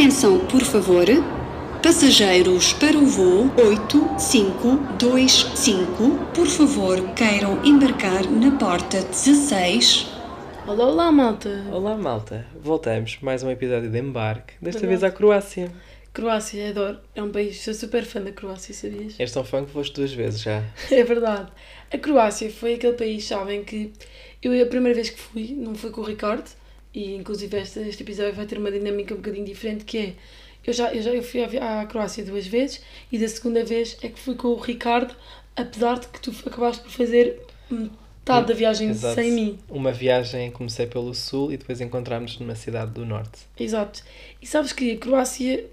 [0.00, 1.04] Atenção, por favor.
[1.82, 10.06] Passageiros para o voo 8525, por favor, queiram embarcar na porta 16.
[10.66, 11.66] Olá, olá, malta.
[11.70, 14.86] Olá malta, voltamos mais um episódio de embarque, desta Verdade.
[14.86, 15.70] vez à Croácia.
[16.14, 16.98] Croácia, adoro.
[17.14, 19.20] É um país, sou super fã da Croácia, sabias?
[19.20, 20.64] És tão fã que foste duas vezes já.
[20.90, 21.52] É verdade.
[21.92, 23.92] A Croácia foi aquele país, sabem, que
[24.42, 26.50] eu a primeira vez que fui, não fui com o Ricardo,
[26.94, 30.14] e inclusive este, este episódio vai ter uma dinâmica um bocadinho diferente, que é,
[30.66, 33.96] eu já, eu já eu fui à, à Croácia duas vezes, e da segunda vez
[34.02, 35.14] é que fui com o Ricardo,
[35.56, 39.14] apesar de que tu acabaste por fazer metade da viagem Exato.
[39.14, 39.58] sem mim.
[39.68, 43.40] Uma viagem, comecei pelo sul e depois encontramos-nos numa cidade do norte.
[43.58, 44.02] Exato.
[44.40, 45.66] E sabes que a Croácia.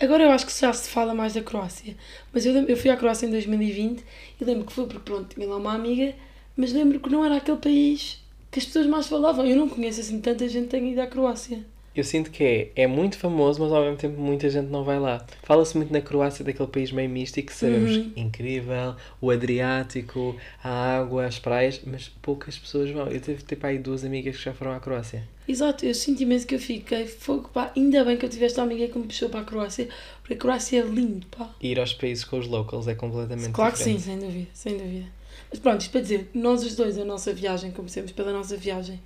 [0.00, 1.96] Agora eu acho que já se fala mais da Croácia.
[2.32, 4.04] Mas eu, eu fui à Croácia em 2020
[4.40, 6.14] e lembro que fui porque, pronto, tinha lá uma amiga,
[6.56, 9.46] mas lembro que não era aquele país que as pessoas mais falavam.
[9.46, 11.64] Eu não conheço assim tanta gente que tenha ido à Croácia.
[11.96, 15.00] Eu sinto que é, é muito famoso, mas ao mesmo tempo muita gente não vai
[15.00, 15.26] lá.
[15.42, 18.12] Fala-se muito na Croácia daquele país meio místico, que sabemos Uhum.
[18.14, 23.08] incrível, o Adriático, a água, as praias, mas poucas pessoas vão.
[23.08, 25.24] Eu tive tipo aí duas amigas que já foram à Croácia.
[25.48, 27.72] Exato, eu sinto imenso que eu fiquei fogo, pá.
[27.74, 29.88] Ainda bem que eu tive esta amiga que me puxou para a Croácia,
[30.20, 31.50] porque a Croácia é lindo, pá.
[31.60, 34.20] E ir aos países com os locals é completamente Claro que sim, diferente.
[34.20, 35.06] sem dúvida, sem dúvida.
[35.50, 39.00] Mas pronto, isto para dizer, nós os dois, a nossa viagem, comecemos pela nossa viagem,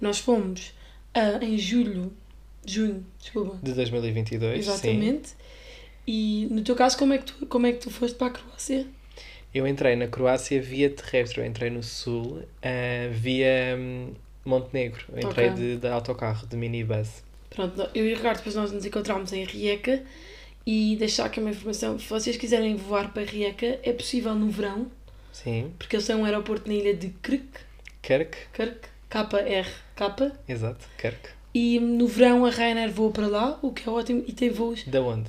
[0.00, 0.72] nós fomos
[1.14, 2.12] ah, em julho,
[2.66, 4.70] junho, desculpa, De 2022, sim.
[4.70, 5.30] exatamente.
[6.06, 8.30] E no teu caso, como é, que tu, como é que tu foste para a
[8.30, 8.86] Croácia?
[9.54, 14.12] Eu entrei na Croácia via terrestre, eu entrei no sul eh, via hum,
[14.44, 15.04] Montenegro.
[15.12, 15.56] Eu entrei Ok.
[15.56, 17.24] de, de autocarro, de minibus.
[17.48, 20.02] Pronto, eu e o Ricardo, depois nós nos encontramos em Rijeka
[20.66, 24.90] e deixar aqui uma informação, se vocês quiserem voar para Rijeka, é possível no verão,
[25.42, 27.44] Sim, porque eles têm um aeroporto na ilha de Krk,
[28.02, 31.28] Kirk, Krk, K-R-K, exato, Kirk.
[31.54, 34.84] e no verão a Ryanair voa para lá, o que é ótimo, e tem voos
[34.84, 35.28] Da onde?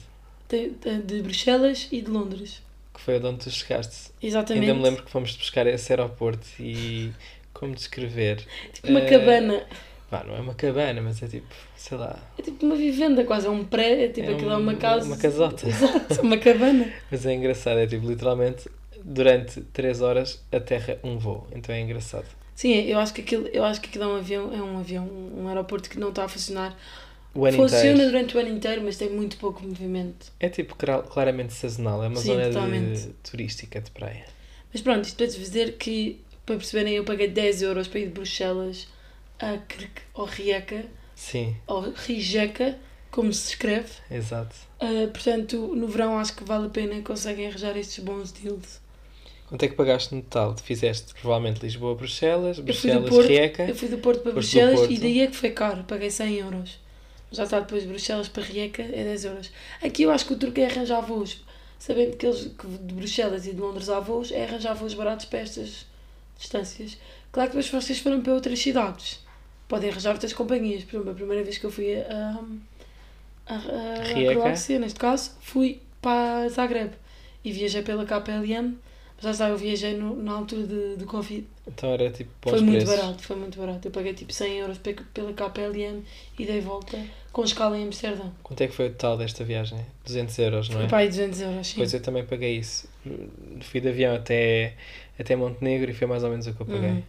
[0.49, 2.61] de, de- de Bruxelas e de Londres.
[2.93, 4.11] Que foi onde tu chegaste.
[4.23, 4.63] Exatamente.
[4.63, 7.11] Ainda me lembro que fomos buscar esse aeroporto e
[7.53, 8.43] como descrever?
[8.73, 9.65] Tipo uma Eh, cabana.
[10.09, 12.17] Pá, não é uma cabana, mas é tipo, sei lá.
[12.39, 13.45] É tipo uma vivenda, quase.
[13.45, 15.05] É um pré, é tipo É aquilo é um- uma casa.
[15.05, 15.67] uma casota.
[15.67, 16.91] Exato, uma cabana.
[17.11, 18.69] Mas é engraçado, é tipo, literalmente,
[19.07, 21.47] durante 3 horas aterra um voo.
[21.51, 22.25] Então é engraçado.
[22.53, 25.05] Sim, eu acho que aquilo, eu acho que aquilo é um avião, é um avião,
[25.07, 26.75] um aeroporto que não está a funcionar.
[27.33, 28.11] O ano Funciona inteiro.
[28.11, 30.31] durante o ano inteiro, mas tem muito pouco movimento.
[30.39, 34.25] É tipo claramente sazonal, é uma Sim, zona de, turística de praia.
[34.73, 38.11] Mas pronto, isto para dizer que, para perceberem, eu paguei 10 euros para ir de
[38.13, 38.87] Bruxelas
[39.39, 40.85] a Krk, ou Rijeka,
[41.15, 42.75] Sim, ou Rijeka,
[43.11, 43.91] como se escreve.
[44.09, 44.55] exato.
[44.81, 48.81] Uh, portanto, no verão acho que vale a pena, conseguem arranjar estes bons deals.
[49.47, 50.55] Quanto é que pagaste no total?
[50.57, 53.63] Fizeste provavelmente Lisboa, Bruxelas, fui do Bruxelas, Porto, Rijeka.
[53.63, 54.93] Eu fui do Porto para Bruxelas Porto.
[54.93, 56.79] e daí é que foi caro, paguei 100 euros.
[57.31, 59.51] Já está depois de Bruxelas para Rijeka, é 10 euros.
[59.81, 61.41] Aqui eu acho que o truque é arranjar voos,
[61.79, 65.25] sabendo que eles que de Bruxelas e de Londres há voos, é arranjar voos baratos
[65.25, 65.85] para estas
[66.37, 66.97] distâncias.
[67.31, 69.25] Claro que depois vocês foram para outras cidades,
[69.69, 70.83] podem arranjar outras companhias.
[70.83, 72.41] Por exemplo, a primeira vez que eu fui a,
[73.47, 74.33] a, a, a.
[74.33, 76.91] Croácia, neste caso, fui para Zagreb
[77.45, 78.75] e viajei pela KPLM.
[79.17, 81.45] Mas já está, eu viajei no, na altura de, do Covid.
[81.67, 82.95] Então era tipo bons Foi muito preços.
[82.99, 83.87] barato, foi muito barato.
[83.87, 86.03] Eu paguei tipo 100 euros pe- pela KPLM
[86.37, 86.97] e dei volta
[87.31, 88.31] com escala em Amsterdão.
[88.43, 89.79] Quanto é que foi o total desta viagem?
[90.05, 90.87] 200 euros, não é?
[90.95, 91.75] aí 200 euros, sim.
[91.77, 92.87] Pois eu também paguei isso.
[93.61, 94.75] Fui de avião até,
[95.19, 96.89] até Montenegro e foi mais ou menos o que eu paguei.
[96.89, 97.03] Uhum.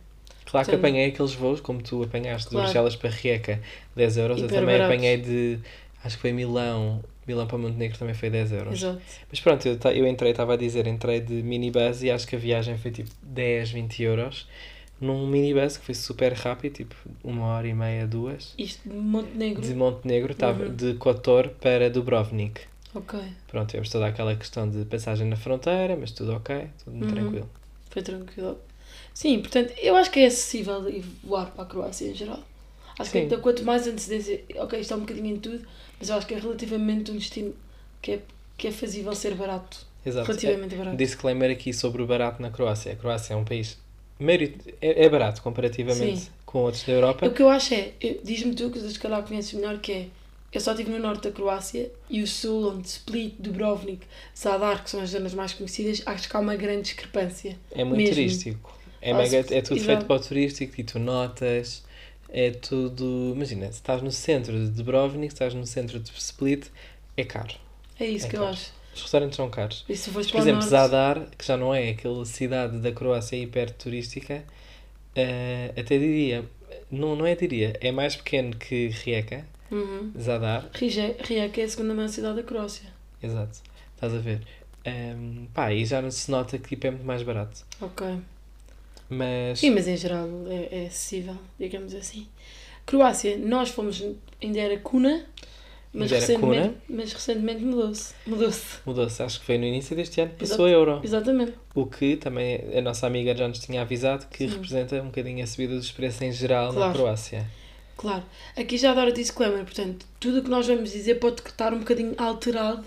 [0.46, 0.78] Claro que Sim.
[0.78, 2.66] apanhei aqueles voos, como tu apanhaste Claro.
[2.66, 3.60] de Bruxelas para Rijeka,
[3.94, 4.40] 10 euros.
[4.40, 5.58] eu também apanhei de,
[6.02, 8.82] acho que foi Milão, Milão para Montenegro também foi 10 euros.
[8.82, 9.00] Exato.
[9.30, 12.38] Mas pronto, eu, eu entrei, estava a dizer, entrei de minibus e acho que a
[12.38, 14.48] viagem foi tipo 10, 20 euros.
[15.00, 18.54] Num minibus que foi super rápido, tipo uma hora e meia, duas.
[18.58, 19.62] Isto de Montenegro.
[19.62, 20.74] De Montenegro, estava Uhum.
[20.74, 22.62] de Kotor para Dubrovnik.
[22.94, 27.10] Ok, Pronto, tivemos toda aquela questão de passagem na fronteira, mas tudo ok, tudo muito
[27.10, 27.16] Uhum.
[27.16, 27.50] tranquilo.
[27.90, 28.58] foi tranquilo.
[29.14, 30.82] Sim, portanto, eu acho que é acessível
[31.22, 32.42] voar para a Croácia em geral.
[32.98, 33.26] Acho que Sim.
[33.26, 35.64] então, quanto mais antecedência, ok, isto é um bocadinho em tudo,
[35.98, 37.54] mas eu acho que é relativamente um destino
[38.02, 38.20] que é,
[38.56, 39.86] que é fazível ser barato.
[40.04, 40.26] Exato.
[40.26, 40.96] Relativamente É, barato.
[40.96, 42.92] disclaimer aqui sobre o barato na Croácia.
[42.92, 43.78] A Croácia é um país.
[44.80, 46.28] É, é barato comparativamente Sim.
[46.44, 47.26] com outros da Europa.
[47.26, 47.92] O que eu acho é,
[48.24, 50.06] diz-me tu que se calhar conheces melhor, que é,
[50.52, 54.04] eu só estive no norte da Croácia e o sul, onde Split, Dubrovnik,
[54.36, 57.56] Zadar, que são as zonas mais conhecidas, acho que há uma grande discrepância.
[57.70, 58.14] É muito mesmo.
[58.14, 58.78] turístico.
[59.00, 59.84] É, mega, é tudo exato.
[59.84, 61.84] feito para o turístico e tu notas.
[62.28, 63.32] É tudo.
[63.34, 66.66] Imagina, se estás no centro de Dubrovnik, se estás no centro de Split,
[67.16, 67.54] é caro.
[67.98, 68.52] É isso É que eu caro.
[68.52, 68.72] acho.
[68.94, 69.84] Os restaurantes são caros.
[69.88, 73.36] E se fores Por exemplo, norte, Zadar, que já não é aquela cidade da Croácia
[73.36, 74.42] hiper turística,
[75.14, 76.44] eh, até diria,
[76.90, 80.12] não, não é diria, é mais pequeno que Rijeka, Uhum.
[80.18, 80.68] Zadar.
[80.74, 82.88] Rije- Rijeka é a segunda maior cidade da Croácia.
[83.22, 83.58] Exato.
[83.94, 84.40] Estás a ver?
[84.86, 87.64] Ahm, pá, e já não se nota que tipo, é muito mais barato.
[87.80, 88.06] Ok.
[89.08, 89.58] Mas.
[89.60, 92.26] Sim, mas em geral é, é acessível, digamos assim.
[92.84, 94.02] Croácia, nós fomos,
[94.42, 95.24] ainda era Cuna,
[95.92, 96.74] mas, era recentemente, Cuna.
[96.88, 98.14] mas recentemente mudou-se.
[98.26, 98.78] Mudou-se.
[98.86, 101.00] Mudou-se, acho que foi no início deste ano, passou a euro.
[101.02, 101.54] Exatamente.
[101.74, 104.54] O que também a nossa amiga já nos tinha avisado que Sim.
[104.54, 106.88] representa um bocadinho a subida dos preços em geral Claro.
[106.88, 107.46] na Croácia.
[107.96, 108.22] Claro.
[108.56, 112.14] Aqui já adoro disclaimer, portanto, tudo o que nós vamos dizer pode estar um bocadinho
[112.16, 112.84] alterado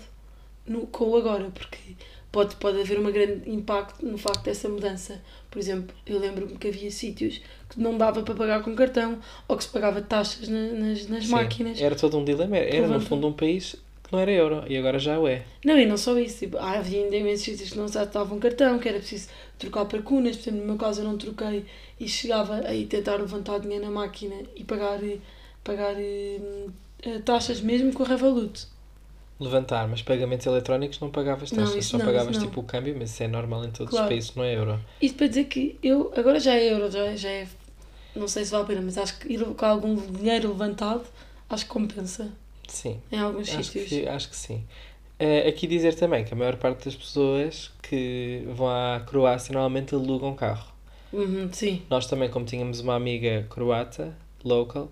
[0.66, 1.78] no, com o agora, porque
[2.32, 5.20] pode, pode haver um grande impacto no facto dessa mudança.
[5.50, 9.56] Por exemplo, eu lembro-me que havia sítios que não dava para pagar com cartão ou
[9.56, 11.80] que se pagava taxas na- nas, nas Sim, máquinas.
[11.80, 12.56] Era todo um dilema.
[12.56, 13.06] Era no Levanta.
[13.06, 15.42] fundo um país que não era euro e agora já o é.
[15.64, 18.38] Não, e não só isso, tipo, ah, havia ainda imensos sítios que não se estavam
[18.38, 21.64] cartão, que era preciso trocar para cunas, por exemplo, no meu caso eu não troquei
[22.00, 25.18] e chegava aí tentar levantar dinheiro na máquina e pagar, eh,
[25.62, 26.40] pagar eh,
[27.02, 28.66] eh, taxas mesmo com a Revolut.
[29.40, 32.42] Levantar, mas pagamentos eletrónicos não pagavas Não, taxas, isso só não, pagavas não.
[32.46, 34.04] tipo o câmbio, mas isso é normal em todos Claro.
[34.04, 34.80] os países, não é euro.
[35.00, 37.48] Isto para dizer que eu, agora já é euro, já, é- já é,
[38.14, 41.04] não sei se vale a pena, mas acho que ir com algum dinheiro levantado,
[41.50, 42.30] acho que compensa
[42.68, 43.88] Sim, em alguns acho sítios.
[43.88, 44.64] que, acho que sim.
[45.18, 49.94] Eh, aqui dizer também que a maior parte das pessoas que vão à Croácia normalmente
[49.94, 50.70] alugam carro.
[51.12, 54.88] Uhum, sim, Nós também, como tínhamos uma amiga croata, local,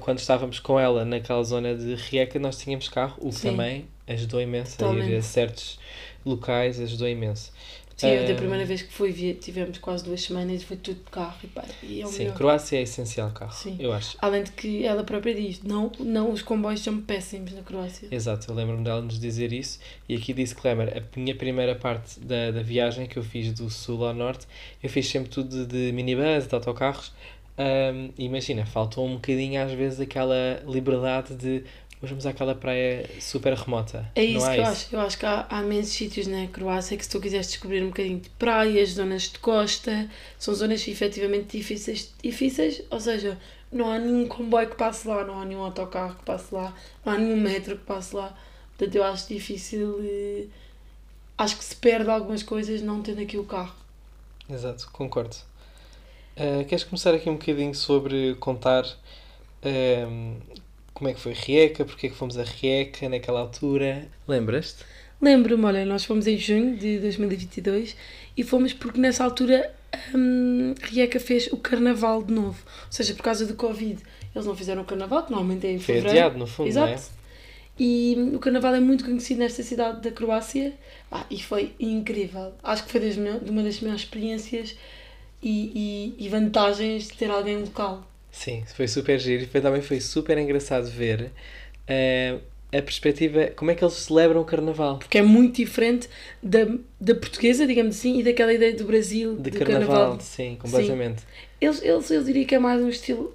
[0.00, 3.50] quando estávamos com ela naquela zona de Rijeka, nós tínhamos carro, o que Sim.
[3.50, 5.14] também ajudou imenso a ir Totalmente.
[5.16, 5.78] a certos
[6.24, 7.52] locais, ajudou imenso.
[7.96, 10.96] sim, eu da Eh, primeira vez que fui, tivemos quase duas semanas e foi tudo
[11.04, 12.36] de carro e pá, e é Sim, melhor.
[12.36, 13.76] Croácia é essencial carro, Sim.
[13.78, 14.16] eu acho.
[14.20, 18.08] Além de que ela própria diz, não, não os comboios são péssimos na Croácia.
[18.10, 19.78] Exato, eu lembro-me dela nos dizer isso.
[20.08, 24.04] E aqui disclaimer, a minha primeira parte da, da viagem que eu fiz do sul
[24.04, 24.46] ao norte,
[24.82, 27.12] eu fiz sempre tudo de minibus, de autocarros.
[27.58, 31.64] Ahm, imagina, faltou um bocadinho às vezes aquela liberdade de
[32.00, 34.10] vamos àquela praia super remota.
[34.14, 34.94] É isso há que eu acho.
[34.96, 37.88] Eu acho que há, há imensos sítios na Croácia que se tu quiseres descobrir um
[37.88, 43.38] bocadinho de praias, zonas de costa, são zonas efetivamente difíceis, difíceis, ou seja,
[43.70, 47.12] não há nenhum comboio que passe lá, não há nenhum autocarro que passe lá, não
[47.12, 48.36] há nenhum metro que passe lá.
[48.76, 50.46] Portanto, eu acho difícil, eh,
[51.38, 53.74] acho que se perde algumas coisas não tendo aqui o carro.
[54.50, 55.36] Exato, concordo.
[56.36, 58.84] Ah, queres começar aqui um bocadinho sobre contar
[59.64, 60.38] ahm,
[60.94, 64.08] como é que foi Rijeka, porque é que fomos a Rijeka naquela altura?
[64.26, 64.84] Lembras-te?
[65.20, 67.96] Lembro-me, olha, nós fomos em junho de 2022
[68.36, 69.72] e fomos porque nessa altura
[70.14, 72.62] hum, Rijeka fez o carnaval de novo.
[72.86, 74.02] Ou seja, por causa do Covid,
[74.34, 76.08] eles não fizeram o carnaval, que normalmente é em Foi fevereiro.
[76.10, 76.94] adiado, no fundo, não é?
[76.94, 77.12] Exato.
[77.78, 80.74] E hum, o carnaval é muito conhecido nesta cidade da Croácia
[81.10, 82.52] Ah, e foi incrível.
[82.62, 84.76] Acho que foi das uma das melhores experiências
[85.42, 88.06] e, e, e vantagens de ter alguém local.
[88.30, 91.30] Sim, foi super giro e foi, também foi super engraçado ver
[91.86, 92.38] eh,
[92.72, 94.98] a perspectiva, como é que eles celebram o Carnaval.
[94.98, 96.08] Porque é muito diferente
[96.42, 96.64] da,
[96.98, 101.22] da portuguesa, digamos assim, e daquela ideia do Brasil, De do carnaval, sim, completamente.
[101.60, 103.34] Eles, eles, eu diria que é mais um estilo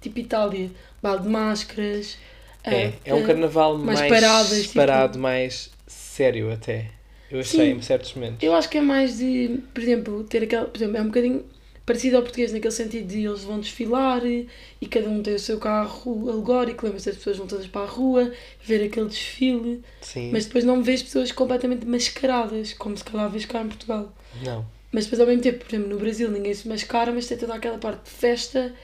[0.00, 0.70] tipo Itália,
[1.02, 2.18] de máscaras.
[2.64, 6.90] É, ah, é um carnaval mais mais, paradas, tipo- mais sério até.
[7.30, 8.42] Eu achei em certos momentos.
[8.42, 10.66] Eu acho que é mais de, por exemplo, ter aquela.
[10.66, 11.44] Por exemplo, é um bocadinho
[11.86, 14.48] parecido ao português naquele sentido de eles vão desfilar e,
[14.80, 17.86] e cada um tem o seu carro alegórico, lembra-se as pessoas vão todas para a
[17.86, 23.28] rua ver aquele desfile, Sim, mas depois não vês pessoas completamente mascaradas, como se calhar
[23.28, 24.14] vês cá em Portugal.
[24.44, 24.64] não.
[24.92, 27.54] Mas depois ao mesmo tempo, por exemplo, no Brasil ninguém se mascara, mas tem toda
[27.54, 28.74] aquela parte de festa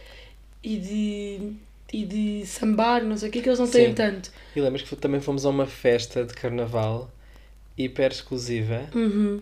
[0.62, 1.52] e de,
[1.92, 3.94] e de sambar, não sei o que, que eles não têm Sim.
[3.94, 4.30] tanto.
[4.54, 7.10] E lembras que também fomos a uma festa de carnaval
[7.78, 9.40] hiper exclusiva Uhum,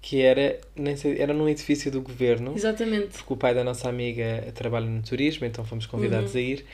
[0.00, 2.54] que era, nem sei, era num edifício do governo.
[2.56, 3.08] exatamente.
[3.18, 6.40] porque o pai da nossa amiga trabalha no turismo, então fomos convidados Uhum.
[6.40, 6.64] a ir.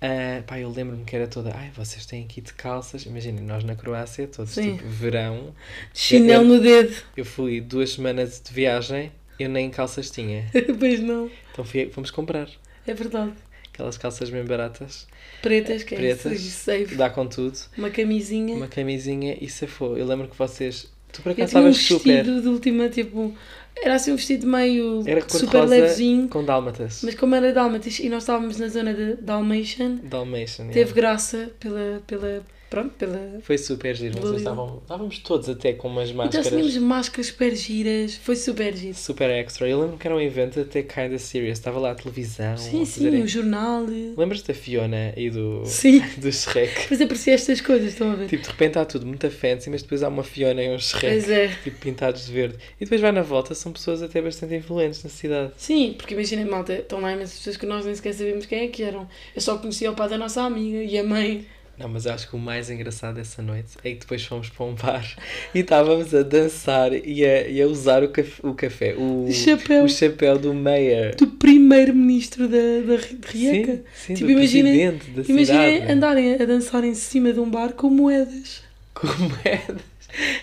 [0.00, 3.04] Ah, pá, eu lembro-me que era toda, ai, vocês têm aqui de calças.
[3.06, 4.76] Imaginem, nós na Croácia, todos Sim.
[4.76, 5.54] tipo verão.
[5.94, 6.94] Chinelo no dedo.
[7.16, 10.44] Eu fui duas semanas de viagem, eu nem calças tinha.
[10.78, 12.48] pois não, Então fui, fomos comprar
[12.86, 13.32] é verdade.
[13.76, 15.06] Aquelas calças bem baratas,
[15.42, 16.32] Pretas, que é Pretas.
[16.32, 16.94] isso, safe.
[16.94, 18.56] dá com tudo, Uma camisinha.
[18.56, 19.96] uma camisinha e safou.
[19.96, 22.24] Eu lembro que vocês, tu por acaso um estavas super.
[22.24, 23.34] vestido de última, tipo,
[23.76, 27.02] era assim um vestido meio Era super levezinho, com dálmatas.
[27.04, 30.94] mas como era dálmatas e nós estávamos na zona de Dalmatian, Dalmatian, teve yeah.
[30.94, 33.38] graça pela, pela, pronto, pela.
[33.42, 34.12] Foi super giro.
[34.12, 34.38] Vocês Valeu.
[34.38, 38.94] estavam, estávamos todos até com umas Então máscaras tínhamos máscaras super giras, foi super giro.
[38.94, 39.68] super extra.
[39.68, 41.58] Eu lembro que era um evento até kinda serious.
[41.58, 42.56] Estava lá a televisão.
[42.56, 43.84] Sim, a sim, o jornal.
[44.16, 46.00] Lembras-te da Fiona e do, Sim.
[46.18, 46.82] do Shrek?
[46.82, 48.28] Depois aparecia estas coisas, estão a ver?
[48.28, 51.06] Tipo, de repente está tudo muito fancy, mas depois há uma Fiona e um Shrek.
[51.06, 51.48] Pois é.
[51.62, 52.56] Tipo, pintados de verde.
[52.80, 55.52] E depois vai na volta, são pessoas até bastante influentes na cidade.
[55.56, 58.68] Sim, porque imagina, malta, estão lá imensas pessoas que nós nem sequer sabemos quem é
[58.68, 59.08] que eram.
[59.34, 61.46] Eu só conhecia o pai da nossa amiga e a mãe.
[61.78, 64.64] Não, mas eu acho que o mais engraçado dessa noite é que depois fomos para
[64.66, 65.04] um bar
[65.54, 69.84] e estávamos a dançar e a, e a usar o café, o, café, o, chapéu.
[69.84, 71.14] o chapéu do Mayor.
[71.16, 72.96] Do primeiro-ministro da, da
[73.30, 73.72] Rieca.
[73.74, 75.92] Sim, sim, Tipo, do imaginem- presidente da Imaginem cidade.
[75.92, 78.62] andarem a dançar em cima de um bar com moedas.
[78.94, 79.82] Com moedas.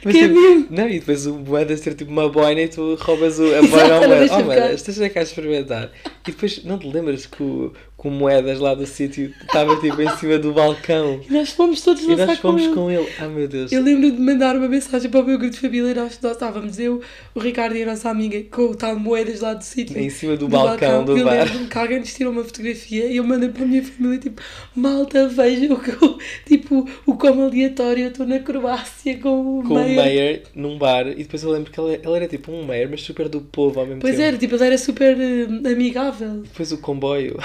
[0.04, 0.68] Que é tipo, mesmo.
[0.70, 3.96] Não, e depois o moedas ter tipo uma boina e tu roubas o, a boina
[3.96, 4.32] ao moedas.
[4.32, 5.90] Oh, moedas, deixa cá experimentar.
[6.26, 10.02] E depois não te lembras que o, que o moedas lá do sítio estava tipo
[10.02, 13.08] em cima do balcão E nós fomos todos e nós fomos com ele.
[13.20, 13.72] Ah, meu Deus.
[13.74, 16.32] Eu lembro de mandar uma mensagem para o meu grupo de família e nós, nós
[16.34, 17.02] estávamos, eu,
[17.36, 19.98] o Ricardo e a nossa amiga, com o tal moedas lá do sítio.
[19.98, 21.44] Em cima do, balcão, do eu bar.
[21.44, 24.42] lembro-me que alguém nos tirou uma fotografia e eu mandei para a minha família, tipo,
[24.74, 29.64] malta, veja o que eu, tipo, o como aleatório, eu estou na Croácia com o
[29.64, 30.44] Com o Meyer.
[30.56, 33.28] Num bar e depois eu lembro que ele, ele era tipo um Mayor, mas super
[33.28, 34.28] do povo ao mesmo Pois tempo.
[34.28, 36.13] era, tipo, ele era super eh, amigável.
[36.20, 37.38] Depois o comboio.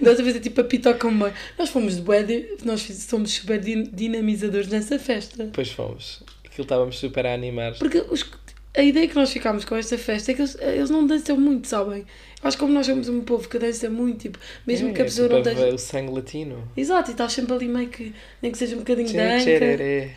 [0.00, 1.32] Nós a fazer tipo a pita ao comboio.
[1.58, 2.24] Nós fomos de bué
[2.64, 5.44] nós somos super din- dinamizadores nessa festa.
[5.44, 6.22] Depois fomos.
[6.44, 7.74] Aquilo estávamos super a animar.
[7.78, 8.28] Porque os-
[8.76, 11.66] a ideia que nós ficámos com esta festa é que eles, eles não dançam muito,
[11.68, 12.04] sabem?
[12.42, 15.04] Acho que como nós somos um povo que dança muito, tipo, mesmo É, que a
[15.04, 15.74] pessoa tipo, não esteja.
[15.74, 16.68] O sangue latino.
[16.76, 20.10] Exato, e estás sempre ali meio que, nem que seja um bocadinho de.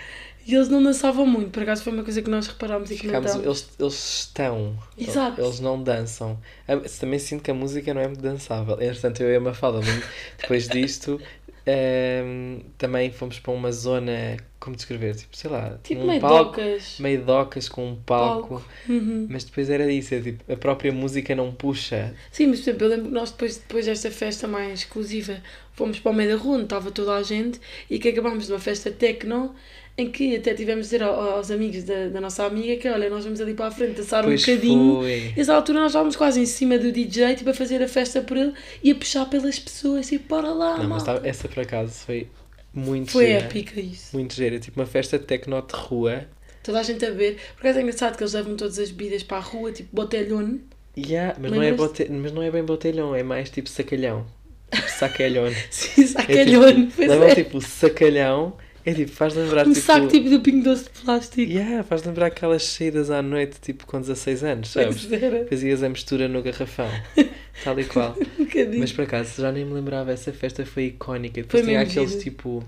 [0.45, 3.31] E eles não dançavam muito, por acaso foi uma coisa que nós reparámos e Ficámos,
[3.33, 3.45] comentámos.
[3.45, 4.77] eles, eles estão.
[4.97, 5.39] Exato.
[5.41, 6.39] Eles não dançam.
[6.67, 8.73] Ah, Também sinto que a música não é muito dançável.
[8.81, 10.07] Entretanto, eu e a Mafalda, muito
[10.37, 11.21] depois disto,
[11.65, 14.37] ehm, também fomos para uma zona.
[14.59, 15.15] Como descrever?
[15.15, 15.79] Tipo, sei lá.
[15.83, 16.99] Tipo um meio palco, docas.
[16.99, 18.63] Meio docas com um palco.
[18.87, 19.27] Uhum.
[19.29, 22.13] Mas depois era isso, é tipo, a própria música não puxa.
[22.31, 25.41] Sim, mas por exemplo, eu lembro que nós depois, depois desta festa mais exclusiva
[25.73, 28.53] fomos para o meio da rua, onde estava toda a gente, e que acabámos de
[28.53, 29.55] uma festa techno,
[29.97, 33.09] em que até tivemos de dizer ao- aos amigos da, da nossa amiga que, olha,
[33.09, 34.95] nós vamos ali para a frente dançar um Pois bocadinho.
[35.01, 35.27] foi.
[35.27, 38.21] E nessa altura nós estávamos quase em cima do DJ, tipo, a fazer a festa
[38.21, 41.61] por ele e a puxar pelas pessoas, e bora lá, Não, mas estava- essa por
[41.61, 42.27] acaso foi
[42.73, 43.39] muito Foi gira.
[43.39, 44.15] épica isso.
[44.15, 44.59] Muito gira.
[44.59, 46.25] Tipo uma festa tecno de rua.
[46.63, 47.37] Toda a gente a ver.
[47.55, 50.61] Por acaso é engraçado que eles levam todas as bebidas para a rua, tipo botelhone.
[50.97, 52.07] Yeah, mas, não é bote...
[52.09, 54.25] mas não é bem botelhão, é mais tipo sacalhão.
[54.71, 55.51] Tipo sacalhão.
[55.69, 57.35] Sim, sacalhone, tipo, pois levam é.
[57.35, 58.53] tipo sacalhão.
[58.85, 59.85] É tipo, faz lembrar Um tipo.
[59.85, 61.51] saco tipo do pingo doce de plástico.
[61.51, 65.07] Yeah, faz lembrar aquelas saídas à noite tipo com 16 anos, sabes?
[65.49, 66.89] Fazias a mistura no garrafão.
[67.63, 68.15] Tal e qual.
[68.39, 68.79] Um bocadinho.
[68.79, 71.41] Mas por acaso já nem me lembrava, essa festa foi icónica.
[71.41, 72.23] Depois tinha aqueles gira.
[72.23, 72.63] tipo.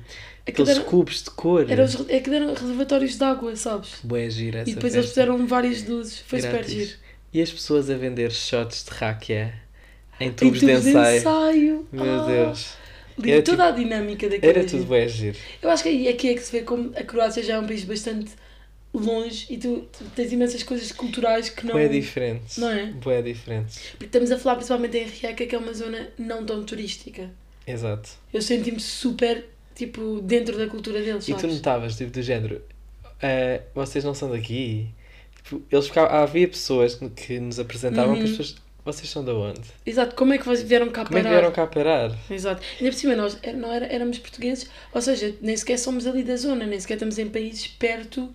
[0.45, 1.65] Aqueles era- cubos de cor.
[1.71, 3.95] Era os, é que eram reservatórios de água, sabes?
[4.03, 4.99] Bué gira essa E depois festa.
[4.99, 6.19] eles fizeram várias luzes.
[6.19, 6.73] Foi super Grátis.
[6.73, 6.91] giro.
[7.33, 9.53] E as pessoas a vender shots de raquia
[10.19, 11.17] em Em tubos de ensaio.
[11.19, 11.87] ensaio.
[11.91, 12.73] Meu Ah, Deus.
[13.23, 15.37] Era Toda a dinâmica daquele Era tudo giro.
[15.61, 17.67] Eu acho que aí aqui é que se vê como a Croácia já é um
[17.67, 18.31] país bastante
[18.93, 21.73] longe e tu, tu tens imensas coisas culturais que não.
[21.73, 22.57] Bué diferentes.
[22.57, 22.85] Não é?
[22.87, 23.79] Bué diferentes.
[23.91, 27.29] Porque estamos a falar principalmente em Rijeka, que é uma zona não tão turística.
[27.65, 28.09] Exato.
[28.33, 31.55] Eu senti-me super, tipo, dentro da cultura deles, E tu sabes?
[31.55, 32.61] notavas, tipo, do género,
[33.21, 34.89] "Ah, vocês não são daqui?
[35.43, 38.37] Tipo, eles ficavam, havia pessoas que nos apresentavam que as Uhum.
[38.37, 39.61] pessoas, vocês são de onde?
[39.85, 41.39] Exato, como é que vieram cá Como é que parar?
[41.39, 42.11] vieram cá parar?
[42.29, 42.61] Exato.
[42.79, 46.35] Ainda por cima, nós não era, éramos portugueses, ou seja, nem sequer somos ali da
[46.35, 48.29] zona, nem sequer estamos em países perto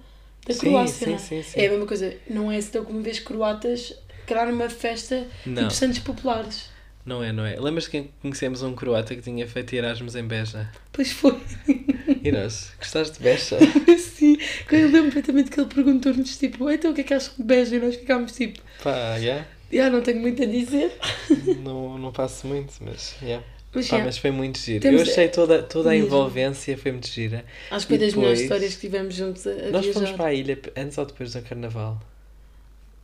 [0.46, 1.06] da Sim, Croácia.
[1.06, 1.18] sim, é?
[1.18, 1.60] sim, sim.
[1.60, 3.94] É a mesma coisa, não é se tão como vês croatas
[4.26, 5.62] criar uma festa Não.
[5.62, 6.70] tipo Santos Populares.
[7.04, 7.58] Não é, não é.
[7.58, 10.68] Lembras que conhecemos um croata que tinha feito Erasmus em Beja?
[10.92, 11.40] Pois foi.
[12.22, 13.56] E nós, gostaste de Beja?
[13.98, 14.36] Sim,
[14.70, 17.76] eu lembro perfeitamente que ele perguntou-nos tipo, então o que é que acham de Beja?
[17.76, 19.46] E nós ficámos tipo, Pá, já?
[19.78, 20.92] Ah, não tenho muito a dizer.
[21.62, 23.44] Não, não passo muito, mas, yeah.
[23.74, 24.80] Mas, Pá, mas foi muito giro.
[24.80, 26.06] Temos- Eu achei toda, toda a Mesmo.
[26.06, 27.44] envolvência, foi muito gira.
[27.70, 29.92] acho que foi das melhores histórias que tivemos juntos a, a Nós viajar.
[29.92, 32.00] fomos para a ilha antes ou depois do carnaval?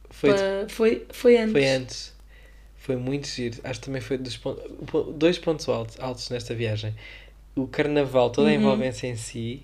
[0.08, 1.52] Foi, Pa- foi, foi antes.
[1.52, 2.14] foi antes.
[2.78, 3.58] Foi muito giro.
[3.64, 4.54] Acho que também foi dos pon-
[4.86, 6.94] po- dois pontos altos, altos nesta viagem.
[7.54, 8.58] O carnaval, toda a Uhum.
[8.60, 9.62] envolvência em si.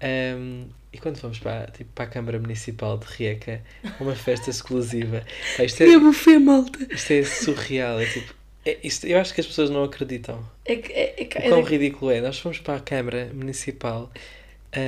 [0.00, 3.62] ahm, e quando fomos para, tipo, para a Câmara Municipal de Rieca,
[4.00, 5.24] uma festa exclusiva.
[5.56, 6.78] Pá, isto, Tinha é, buffet, malta.
[6.92, 8.00] isto é surreal.
[8.00, 10.44] É tipo, é, isto, eu acho que as pessoas não acreditam.
[10.66, 12.20] É é, é, O é quão ridículo é.
[12.20, 14.10] Nós fomos para a Câmara Municipal.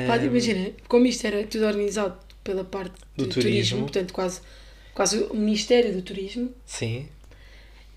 [0.07, 3.51] Pá, ahm, imagina, como isto era tudo organizado pela parte Do do, turismo.
[3.53, 3.79] turismo.
[3.83, 4.41] portanto quase,
[4.95, 7.09] quase o Ministério do Turismo, Sim,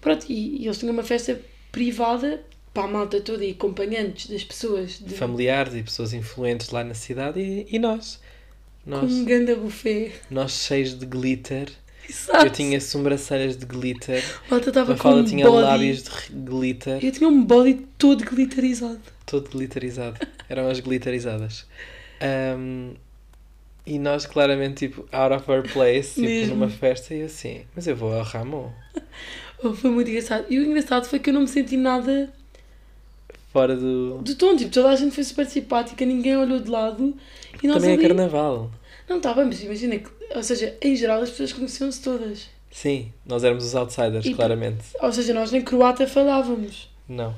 [0.02, 1.40] pronto, e, e eles tinham uma festa
[1.72, 2.44] privada
[2.75, 6.94] para a malta toda e acompanhantes das pessoas de, Familiares e pessoas influentes lá na
[6.94, 8.20] cidade e, e nós.
[8.84, 10.12] com Nós, um ganda buffet.
[10.29, 11.70] nós cheios de glitter.
[12.08, 12.46] Exato.
[12.46, 14.22] Eu tinha sobrancelhas de glitter.
[14.48, 15.63] A malta estava com um tinha body.
[15.63, 17.03] lábios de glitter.
[17.03, 19.00] Eu tinha um body todo glitterizado.
[19.25, 20.20] Todo glitterizado.
[20.50, 21.65] Eram as glitterizadas.
[22.22, 22.94] Ahm,
[23.86, 27.88] e nós claramente, tipo, out of our place, tipo, numa festa, e eu assim, mas
[27.88, 28.70] eu vou ao Ramon.
[29.63, 30.46] Oh, foi muito engraçado.
[30.50, 32.32] E o engraçado foi que eu não me senti nada
[33.56, 34.20] Fora do.
[34.22, 34.54] de tom.
[34.58, 37.16] Tipo, toda a gente foi super simpática, ninguém olhou de lado.
[37.64, 38.06] E nós Também é ali...
[38.06, 38.70] carnaval.
[39.08, 42.50] Não, bem, mas imagina que, ou seja, em geral as pessoas conheciam-se todas.
[42.70, 44.84] Sim, nós éramos os outsiders, E- claramente.
[45.00, 46.90] Ou seja, nós nem croata falávamos.
[47.08, 47.34] Não.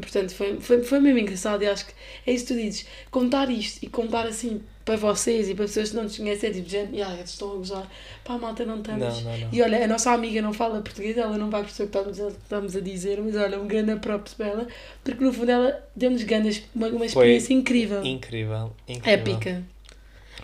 [0.00, 1.92] Portanto, foi, foi, foi mesmo engraçado e acho que
[2.26, 2.86] é isso que tu dizes.
[3.10, 6.52] Contar isto e contar assim para vocês e para pessoas que não nos conhecem é
[6.52, 7.90] tipo, gente, ah, eles estão a gozar.
[8.24, 9.00] Pá, malta, não estamos.
[9.00, 9.48] Não, não, não.
[9.52, 12.20] E olha, a nossa amiga não fala português, ela não vai perceber o que estamos
[12.20, 14.68] a, estamos a dizer, mas olha, um grande props para ela,
[15.04, 18.04] porque no fundo ela deu-nos grandes, uma, uma experiência incrível.
[18.04, 19.12] Incrível, incrível.
[19.12, 19.62] Épica.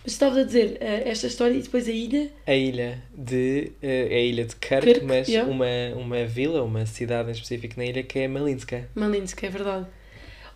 [0.09, 2.31] Mas estava a dizer eh, esta história e depois a ilha.
[2.47, 3.73] A ilha de.
[3.83, 5.47] é a ilha de Kirk, Kirk, mas yeah.
[5.53, 5.67] uma,
[5.99, 8.88] uma vila, uma cidade em específico na ilha que é Malinska.
[8.95, 9.87] Malinska, é verdade.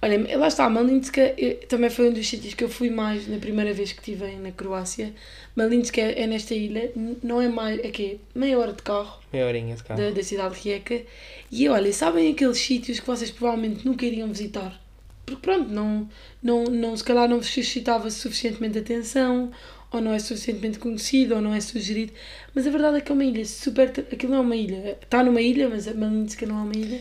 [0.00, 3.36] Olha, lá está, Malinska eh, também foi um dos sítios que eu fui mais na
[3.36, 5.12] primeira vez que estive na Croácia.
[5.54, 6.90] Malinska é, é nesta ilha,
[7.22, 8.20] não é mais, é quê?
[8.34, 10.00] Meia hora de carro Meia horinha de carro.
[10.00, 11.02] da, da cidade de Rijeka.
[11.50, 14.81] E olha, sabem aqueles sítios que vocês provavelmente nunca iriam visitar?
[15.24, 16.08] Porque pronto, não,
[16.42, 19.50] não, não, se calhar não suscitava suficientemente atenção,
[19.92, 22.12] ou não é suficientemente conhecido, ou não é sugerido.
[22.54, 23.88] Mas a verdade é que é uma ilha super.
[24.12, 24.98] Aquilo não é uma ilha.
[25.02, 27.00] Está numa ilha, mas a Malinska não é uma ilha.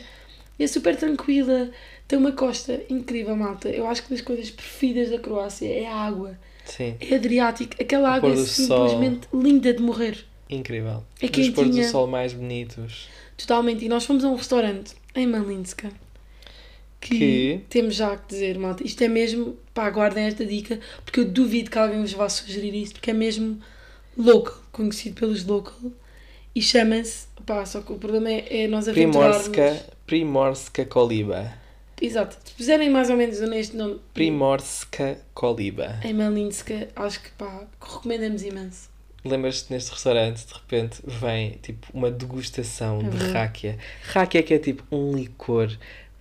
[0.60, 1.72] E é super tranquila,
[2.08, 3.70] tem uma costa incrível, malta.
[3.70, 6.38] Eu acho que das coisas preferidas da Croácia é a água.
[6.66, 7.74] Sim, É Adriático.
[7.82, 8.88] Aquela O água é do sol.
[8.88, 10.24] simplesmente linda de morrer.
[10.50, 11.04] incrível.
[11.20, 11.90] É Dos pôr do quentinha.
[11.90, 13.08] sol mais bonitos.
[13.36, 13.84] Totalmente.
[13.86, 15.90] E nós fomos a um restaurante em Malinska.
[17.02, 17.62] Que, Que?
[17.68, 18.86] temos já que dizer, malta.
[18.86, 19.58] Isto é mesmo.
[19.74, 20.80] Pá, guardem esta dica.
[21.04, 22.94] Porque eu duvido que alguém vos vá sugerir isto.
[22.94, 23.60] Porque é mesmo
[24.18, 24.56] local.
[24.72, 25.76] Conhecido pelos local.
[26.56, 27.26] E chama-se.
[27.46, 29.48] Pá, só que o problema é, é nós aventurarmos.
[29.48, 31.54] Primorska, Primorska Koliba.
[32.00, 32.38] Exato.
[32.44, 34.00] Se puserem mais ou menos neste nome.
[34.14, 36.00] Primorska Koliba.
[36.04, 38.90] Em Malinska, acho que pá, recomendamos imenso.
[39.24, 43.34] Lembras-te neste restaurante, de repente, vem tipo uma degustação É de verdade.
[43.34, 43.78] ráquia.
[44.04, 45.72] Ráquia que é tipo um licor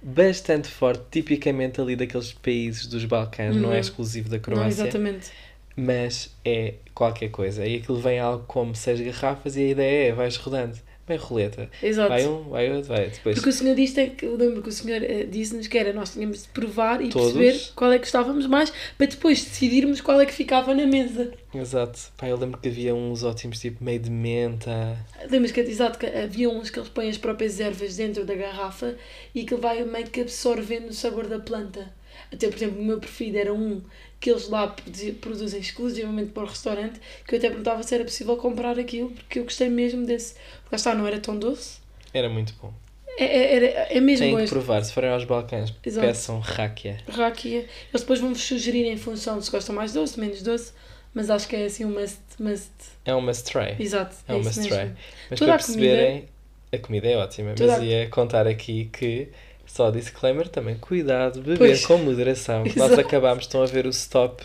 [0.03, 3.81] bastante forte, tipicamente ali daqueles países dos Balcãs, não é Uhum.
[3.81, 5.33] exclusivo da Não, Croácia, exatamente.
[5.77, 7.67] mas é qualquer coisa.
[7.67, 10.77] E aquilo vem algo como seis garrafas e a ideia é, vais rodando.
[11.11, 11.69] Bem roleta.
[11.83, 12.09] Exato.
[12.09, 13.11] Vai um, vai outro, vai.
[13.11, 15.93] Depois Porque o senhor disse, que eu lembro que o senhor eh, disse-nos que era
[15.93, 17.33] nós tínhamos de provar e Todos.
[17.33, 21.33] perceber qual é que gostávamos mais para depois decidirmos qual é que ficava na mesa.
[21.53, 21.99] Exato.
[22.17, 24.97] Pá, eu lembro que havia uns ótimos tipo meio de menta.
[25.29, 28.95] Lembras que, exato, que havia uns que eles põem as próprias ervas dentro da garrafa
[29.35, 31.93] e que vai meio que absorvendo o sabor da planta.
[32.33, 33.81] Até, por exemplo, o meu preferido era um
[34.21, 38.05] que eles lá produ- produzem exclusivamente para o restaurante, que eu até perguntava se era
[38.05, 40.35] possível comprar aquilo, porque eu gostei mesmo desse.
[40.35, 41.79] Porque lá está, não era tão doce.
[42.13, 42.73] Era muito bom.
[43.19, 43.25] É,
[43.57, 44.83] é, é mesmo bom que provar.
[44.85, 46.07] Se forem aos Balcãs, Exato.
[46.07, 46.99] peçam ráquia.
[47.09, 47.61] rakia.
[47.61, 50.73] Eles depois vão-vos sugerir em função de se gostam mais doce, menos doce,
[51.13, 52.19] mas acho que é assim um must.
[52.39, 52.71] must.
[53.05, 53.77] É um must try.
[53.79, 54.17] Exato.
[54.29, 54.77] É um isso must mesmo.
[54.77, 54.95] try.
[55.31, 56.29] Mas Toda para a comida- perceberem,
[56.73, 57.55] a comida é ótima.
[57.55, 59.29] Toda Mas a- ia contar aqui que,
[59.73, 61.87] só disclaimer também, cuidado, beber Pois.
[61.87, 62.65] com moderação.
[62.65, 63.01] que Nós Exato.
[63.07, 64.43] acabámos, estão a ver o stop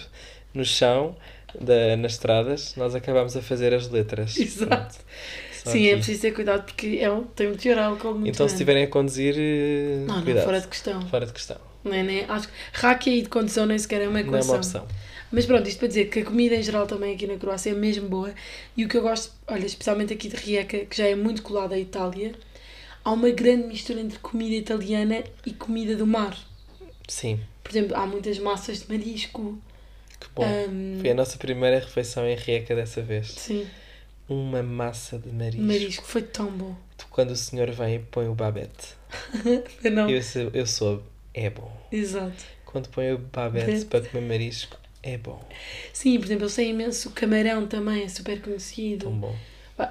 [0.54, 1.16] no chão,
[1.60, 4.38] da, nas estradas, nós acabámos a fazer as letras.
[4.38, 4.96] Exato.
[5.52, 5.96] Sim, é aqui.
[5.98, 8.54] preciso ter cuidado porque é um, tem um teor álcool muito Então, se grande.
[8.54, 9.36] estiverem a conduzir,
[10.06, 10.44] Não, não, cuidado.
[10.46, 11.02] fora de questão.
[11.10, 11.58] Fora de questão.
[11.84, 14.52] Nem, nem, acho que rakia e de condução nem sequer é uma Não é equação.
[14.52, 14.88] uma opção.
[15.32, 17.74] Mas pronto, isto para dizer que a comida em geral também aqui na Croácia é
[17.74, 18.32] mesmo boa.
[18.78, 21.74] E o que eu gosto, olha, especialmente aqui de Rijeka, que já é muito colada
[21.76, 22.34] à Itália,
[23.06, 26.38] há uma grande mistura entre comida italiana e comida do mar.
[27.08, 29.58] Sim, Por exemplo, há muitas massas de marisco.
[30.20, 30.46] que bom.
[30.70, 33.28] hum, Foi a nossa primeira refeição em Rieca dessa vez.
[33.30, 33.68] sim,
[34.28, 35.62] Uma massa de marisco.
[35.62, 36.06] marisco.
[36.06, 36.76] Foi tão bom.
[37.12, 38.96] Quando o senhor vem e põe o babete.
[39.84, 40.10] Eu não.
[40.10, 41.72] Eu, sou- eu soube, é bom.
[41.92, 42.44] Exato.
[42.66, 45.42] Quando põe o babete para comer marisco, é bom.
[45.94, 49.06] Sim, por exemplo, eles têm imenso camarão também, é super conhecido.
[49.06, 49.36] Tão bom.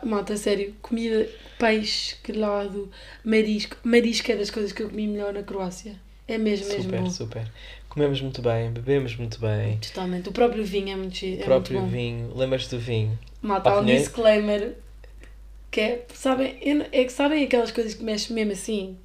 [0.03, 2.91] Malta, sério, comida, peixe, grelado,
[3.25, 3.77] marisco.
[3.85, 5.97] Marisco é das coisas que eu comi melhor na Croácia.
[6.27, 7.53] É mesmo, mesmo Super, super.
[7.89, 9.79] Comemos muito bem, bebemos muito bem.
[9.79, 10.29] Totalmente.
[10.31, 12.35] O próprio vinho é muito, chi- O é próprio muito vinho.
[12.35, 13.19] Lembras-te do vinho?
[13.43, 14.03] Malta, há um Opiniões?
[14.05, 14.75] disclaimer
[15.71, 16.57] que é, sabem,
[16.93, 18.97] é que sabem aquelas coisas que mexem mesmo assim,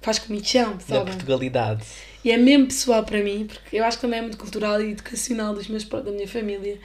[0.00, 1.04] faz comichão, Da sabem?
[1.04, 1.84] Portugalidade.
[2.24, 4.90] E é mesmo pessoal para mim, porque eu acho que também é muito cultural e
[4.90, 6.78] educacional dos meus, da minha família.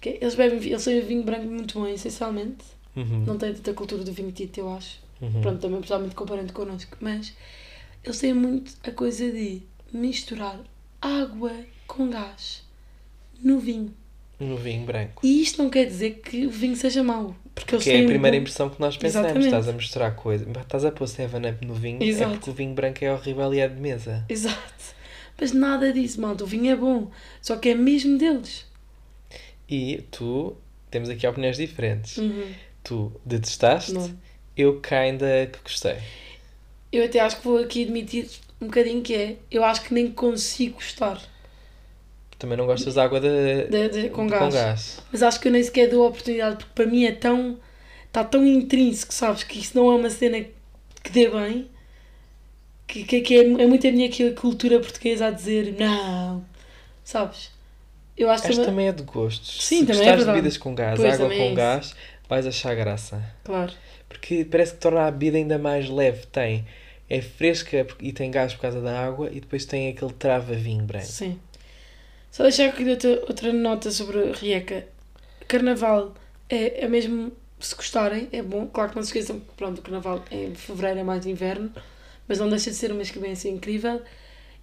[0.00, 2.64] Que é, eles bebem eles têm vinho branco muito bom, essencialmente.
[2.96, 3.24] Uhum.
[3.26, 4.98] Não tem tanta cultura do vinho tinto, eu acho.
[5.20, 5.40] Uhum.
[5.40, 7.34] Pronto, também pessoalmente comparando connosco, mas
[8.02, 10.58] eles têm muito a coisa de misturar
[11.00, 11.52] água
[11.86, 12.62] com gás
[13.42, 13.94] no vinho.
[14.38, 15.20] No vinho branco.
[15.24, 17.36] E isto não quer dizer que o vinho seja mau.
[17.54, 19.26] Porque, eles Que é a primeira bom- impressão que nós pensamos.
[19.26, 19.46] Exatamente.
[19.48, 20.46] Estás a misturar coisa.
[20.50, 22.02] Estás a pôr 7-Up no vinho.
[22.02, 22.30] Exato.
[22.32, 24.24] É porque o vinho branco é horrível e é de mesa.
[24.30, 24.94] Exato.
[25.38, 26.44] Mas nada disso, malta.
[26.44, 27.10] O vinho é bom.
[27.42, 28.64] Só que é mesmo deles.
[29.68, 30.56] E tu,
[30.90, 32.16] temos aqui opiniões diferentes.
[32.16, 32.50] Uhum.
[32.82, 34.10] Tu detestaste, Não.
[34.56, 35.96] eu ainda que gostei.
[36.92, 38.28] Eu até acho que vou aqui admitir
[38.60, 39.36] um bocadinho que é.
[39.50, 41.20] Eu acho que nem consigo gostar
[42.38, 44.98] Também não gostas de água de, de, de- com, de- gás.
[45.12, 47.58] Mas acho que eu nem sequer dou a oportunidade porque para mim é tão.
[48.06, 49.44] Está tão intrínseco, sabes?
[49.44, 50.44] Que isso não é uma cena
[51.02, 51.68] que dê bem.
[52.86, 56.44] Que, que, que é, é muito a minha cultura portuguesa a dizer não.
[57.04, 57.50] Sabes?
[58.16, 58.64] Eu acho que também.
[58.66, 59.64] também é de gostos.
[59.64, 60.36] Sim, Se também é gostares de verdade.
[60.42, 61.54] bebidas com gás, Pois, água é com isso.
[61.54, 61.94] gás,
[62.30, 63.22] vais achar graça.
[63.44, 63.72] Claro.
[64.08, 66.26] Porque parece que torna a bebida ainda mais leve.
[66.26, 66.64] Tem,
[67.08, 70.84] é fresca e tem gás por causa da água e depois tem aquele trava vinho
[70.84, 71.06] branco.
[71.06, 71.38] Sim.
[72.30, 74.86] Só deixar aqui outra, outra nota sobre Rieca.
[75.48, 76.14] Carnaval
[76.48, 78.66] é, é mesmo, se gostarem, é bom.
[78.68, 81.72] Claro que não se esqueçam que pronto, o Carnaval em fevereiro é mais inverno,
[82.28, 84.00] mas não deixa de ser uma experiência incrível.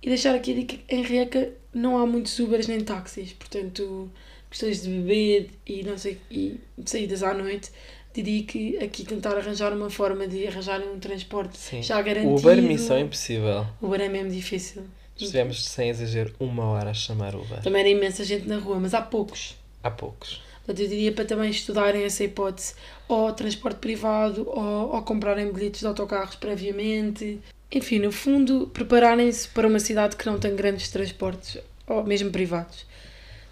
[0.02, 4.10] E deixar aqui a dica, em Rieca não há muitos Ubers nem táxis, portanto,
[4.50, 7.72] questões de beber e não sei, e saídas à noite,
[8.14, 11.82] diria que aqui tentar arranjar uma forma de arranjarem um transporte Sim.
[11.82, 12.36] já garantido.
[12.36, 13.66] Uber, missão impossível.
[13.82, 14.84] Uber é mesmo difícil.
[15.16, 17.62] Estivemos, sem exagero, uma hora a chamar Uber.
[17.62, 19.56] Também era imensa gente na rua, mas há poucos.
[19.84, 20.42] Há poucos.
[20.58, 22.76] Portanto, eu diria para também estudarem essa hipótese,
[23.08, 27.40] ou transporte privado, ou, ou comprarem bilhetes de autocarros previamente.
[27.72, 31.58] Enfim, no fundo, prepararem-se para uma cidade que não tem grandes transportes,
[31.88, 32.86] ou mesmo privados.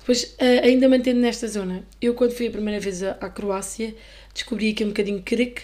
[0.06, 3.96] Depois, eh, ainda mantendo nesta zona, eu quando fui a primeira vez à, Croácia,
[4.36, 5.64] descobri aqui um bocadinho Krk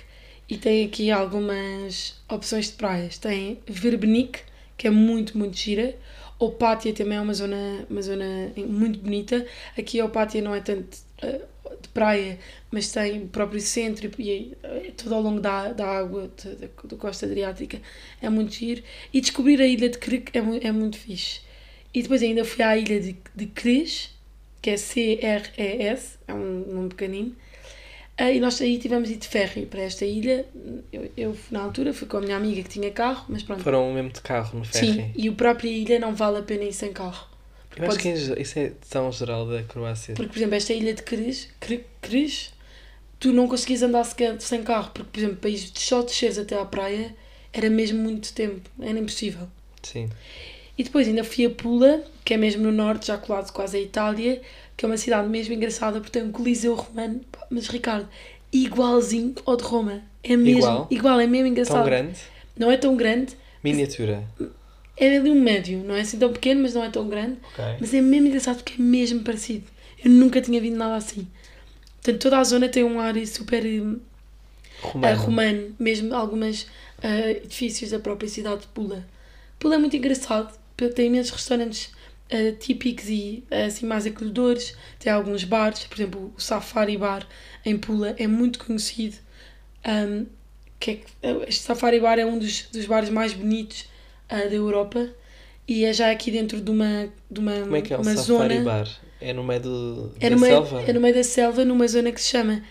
[0.50, 3.20] e tem aqui algumas opções de praias.
[3.20, 4.40] Tem Verbenik,
[4.76, 5.96] que é muito, muito gira.
[6.40, 9.46] Opátia também é uma zona, uma zona muito bonita.
[9.78, 11.42] Aqui a Opátia não é tanto eh,
[11.80, 12.40] de praia,
[12.72, 16.32] mas tem o próprio centro e é todo ao longo da, da água
[16.84, 17.80] da, costa adriática.
[18.20, 18.82] É muito giro.
[19.14, 21.42] E descobrir a ilha de Krk é, é muito fixe.
[21.94, 24.10] E depois ainda fui à ilha de, de Cres,
[24.62, 27.36] que é C-R-E-S, é um nome pequenino.
[28.18, 30.46] Ah, e nós aí tivemos ido de ferry para esta ilha.
[30.92, 33.64] Eu, eu, na altura, fui com a minha amiga que tinha carro, mas pronto.
[33.64, 34.94] Foram mesmo de carro no ferry.
[34.94, 37.28] Sim, e a própria ilha não vale a pena ir sem carro.
[37.76, 40.14] Eu acho que isso é tão geral da Croácia.
[40.14, 42.54] Porque, por exemplo, esta ilha de Cres, Cre- Cres
[43.20, 46.60] tu não conseguias andar sequer sem carro, porque, por exemplo, para ir só desceres até
[46.60, 47.16] à praia
[47.54, 49.48] era mesmo muito tempo, era impossível.
[49.82, 50.10] Sim.
[50.78, 53.80] E depois ainda fui a Pula, que é mesmo no norte, já colado quase à
[53.80, 54.42] Itália,
[54.76, 58.08] que é uma cidade mesmo engraçada, porque tem um coliseu romano, mas Ricardo,
[58.52, 60.02] igualzinho ao de Roma.
[60.24, 61.20] É mesmo Igual?
[61.20, 61.78] é mesmo engraçado.
[61.78, 62.20] Tão grande.
[62.58, 64.24] Não é tão grande, Miniatura.
[64.96, 67.38] é ali um médio, não é assim tão pequeno, mas não é tão grande.
[67.54, 67.66] Ok.
[67.80, 69.66] Mas é mesmo engraçado porque é mesmo parecido.
[70.04, 71.28] Eu nunca tinha visto nada assim.
[72.02, 74.00] Portanto, toda a zona tem um ar super hum,
[74.82, 75.14] Romano.
[75.14, 76.68] ah, romano, mesmo algumas
[77.02, 79.06] ah, edifícios da própria cidade de Pula.
[79.60, 80.52] Pula é muito engraçado,
[80.90, 81.92] tem imensos restaurantes
[82.32, 87.28] ah, típicos e ah, assim mais acolhedores, tem alguns bares, por exemplo, o Safari Bar
[87.66, 89.18] em Pula é muito conhecido.
[89.84, 90.26] Ahm,
[90.80, 91.06] que é, que-
[91.48, 93.86] este Safari Bar é um dos, dos bares mais bonitos
[94.30, 95.10] ah, da Europa
[95.68, 98.16] e é já aqui dentro de uma, de uma, Como é que é um uma
[98.16, 98.64] safari zona.
[98.66, 98.88] bar?
[99.20, 100.82] É no meio do, É da no, meio, selva?
[100.88, 102.64] é no meio da selva, numa zona que se chama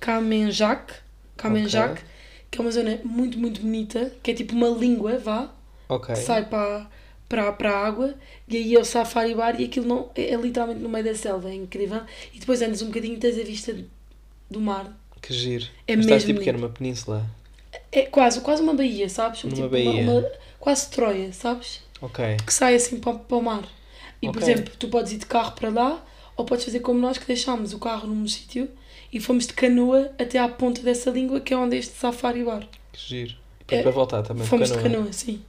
[0.00, 0.94] Kamenjak,
[1.36, 2.02] Kamenjak Ok.
[2.50, 5.53] que é uma zona muito, muito bonita, que é tipo uma língua, vá,
[5.88, 6.14] Ok.
[6.14, 6.86] que sai para,
[7.28, 8.14] para, para a água,
[8.48, 11.14] e aí é o safari bar, e aquilo não, é, é literalmente no meio da
[11.14, 12.02] selva, é incrível.
[12.32, 13.76] E depois andas um bocadinho e tens a vista
[14.50, 14.92] do mar.
[15.20, 15.66] Que giro.
[15.86, 16.62] É Mas estás mesmo tipo que lindo.
[16.62, 17.26] numa península.
[17.90, 19.42] É quase, quase uma baía, sabes?
[19.44, 20.02] Numa Tipo, baía.
[20.02, 21.82] Uma, uma- quase Troia, sabes?
[22.00, 22.36] Ok.
[22.46, 23.64] que sai assim para, para o mar.
[24.20, 24.42] E, por Ok.
[24.42, 26.04] exemplo, tu podes ir de carro para lá,
[26.36, 28.68] ou podes fazer como nós, que deixámos o carro num sítio
[29.12, 32.66] e fomos de canoa até à ponta dessa língua, que é onde este safari bar.
[32.92, 33.34] Que giro.
[33.60, 34.98] Depois É, para voltar também fomos de de canoa.
[34.98, 35.42] canoa, sim.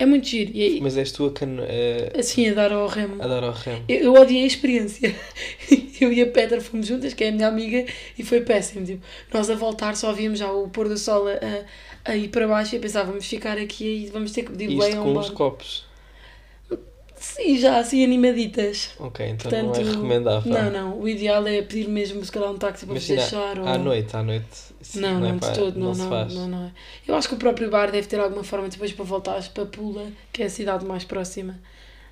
[0.00, 0.50] É muito giro.
[0.54, 1.62] E aí, Mas és tu a, cano...
[1.62, 2.18] a...
[2.18, 3.22] assim, a dar ao remo.
[3.22, 3.84] a dar ao remo.
[3.86, 5.14] Eu, eu odiei a experiência.
[6.00, 7.84] Eu e a Petra fomos juntas, que é a minha amiga,
[8.18, 8.86] e foi péssimo.
[8.86, 12.48] Tipo, nós a voltar só víamos já o pôr do sol a, a, ir para
[12.48, 15.84] baixo e pensávamos ficar aqui e vamos ter que pedir bem a com os copos.
[17.20, 18.90] Sim, já assim animaditas.
[18.98, 20.52] Ok, então Portanto, não é recomendável.
[20.52, 20.98] Não, não.
[21.00, 23.58] O ideal é pedir mesmo, se calhar, um táxi para vos Imagina, deixar.
[23.60, 23.68] Ou...
[23.68, 24.46] à noite, à noite.
[24.80, 26.34] isso Não, não, é de pá, todo, não, se não, faz.
[26.34, 26.72] não, não é.
[27.06, 30.06] Eu acho que o próprio bar deve ter alguma forma depois para voltares para Pula,
[30.32, 31.60] que é a cidade mais próxima.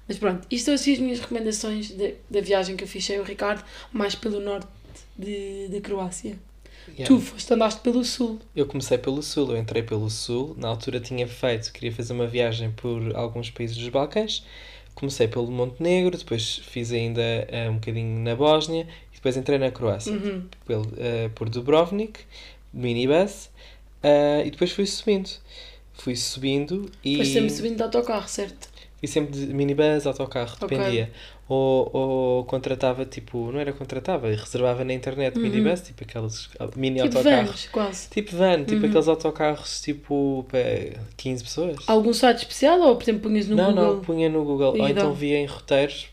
[0.07, 3.23] Mas pronto, isto são assim as minhas recomendações de- da viagem que eu fiz o
[3.23, 4.69] Ricardo, mais pelo norte
[5.17, 6.37] de, de Croácia.
[6.89, 7.07] Yeah.
[7.07, 8.39] Tu foste, andaste pelo sul.
[8.57, 10.55] Eu comecei pelo sul, eu entrei pelo sul.
[10.59, 14.45] Na altura tinha feito, queria fazer uma viagem por alguns países dos Balcãs.
[14.99, 18.83] Comecei pelo Montenegro, depois fiz ainda eh, um bocadinho na Bósnia
[19.13, 20.43] e depois entrei na Croácia, Uhum.
[20.67, 22.19] pelo, eh, por Dubrovnik,
[22.73, 23.49] minibus,
[24.03, 25.31] eh, e depois fui subindo.
[25.93, 28.69] Fui subindo e Foste sempre subindo de autocarro, certo?
[28.99, 30.77] fui sempre de minibus, autocarro, Ok.
[30.77, 31.13] dependia.
[31.49, 37.09] Ou, ou contratava, tipo, não era contratava, reservava na internet minibus, tipo aqueles mini Uhum.
[37.09, 37.51] Tipo autocarros.
[37.51, 38.09] vans, quase.
[38.11, 38.87] Tipo van, tipo Uhum.
[38.87, 41.85] aqueles autocarros tipo para 15 pessoas.
[41.87, 43.95] Algum site especial ou, por exemplo, punhas no não, Google?
[43.97, 44.77] não, punha no Google.
[44.77, 46.09] E Ou então via em roteiros.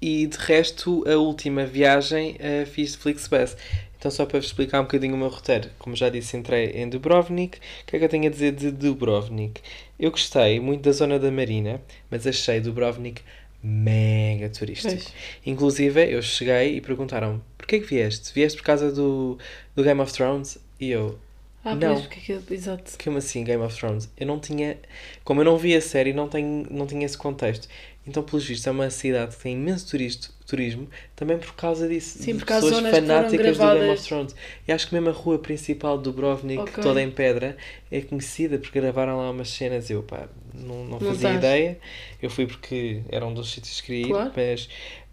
[0.00, 3.56] E de resto, a última viagem eh, fiz de Flixbus.
[3.98, 5.70] Então, só para vos explicar um bocadinho o meu roteiro.
[5.78, 7.58] Como já disse, entrei em Dubrovnik.
[7.58, 9.60] O que é que eu tenho a dizer de Dubrovnik?
[9.98, 13.22] Eu gostei muito da zona da Marina, mas achei Dubrovnik
[13.62, 14.92] mega turístico.
[14.94, 15.12] Pois.
[15.44, 18.32] Inclusive, eu cheguei e perguntaram porquê que vieste?
[18.34, 19.38] Vieste por causa do,
[19.74, 20.58] do Game of Thrones?
[20.80, 21.18] E eu,
[21.64, 21.94] Ah, Não.
[21.94, 22.92] pois, porque aquilo, exato.
[23.02, 24.08] como assim Game of Thrones?
[24.16, 24.78] Eu não tinha.
[25.24, 27.68] Como eu não vi a série, não, tenho, não tinha esse contexto.
[28.08, 32.18] Então, pelos vistos, é uma cidade que tem imenso turisto, turismo, também por causa disso.
[32.18, 34.34] Sim, de porque há pessoas fanáticas do Game of Thrones.
[34.66, 36.82] E acho que mesmo a rua principal do Dubrovnik, Ok.
[36.82, 37.56] toda em pedra,
[37.90, 39.90] é conhecida porque gravaram lá umas cenas.
[39.90, 41.36] Eu, pá, não, não Não fazia estás.
[41.36, 41.78] ideia.
[42.22, 44.32] Eu fui porque era um dos sítios que queria ir, Claro.
[44.34, 44.68] mas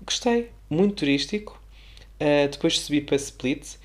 [0.05, 0.49] gostei.
[0.69, 1.61] Muito turístico.
[2.19, 3.75] Ah, depois subi para Split.